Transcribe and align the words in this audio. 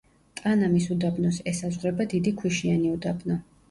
ტანამის 0.39 0.87
უდაბნოს 0.95 1.39
ესაზღვრება 1.53 2.11
დიდი 2.17 2.37
ქვიშიანი 2.43 2.95
უდაბნო. 2.99 3.45